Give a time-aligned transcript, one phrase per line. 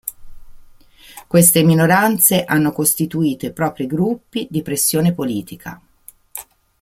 [1.27, 5.79] Queste minoranze hanno costituito i propri gruppi di pressione politica.